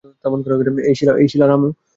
[0.89, 0.95] এই
[1.29, 1.69] শীলা, রামু।